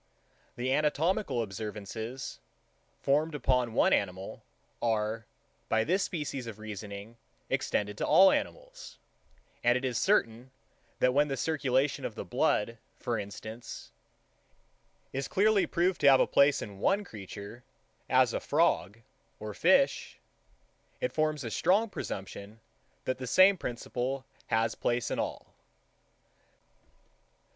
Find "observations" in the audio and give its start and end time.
1.41-2.39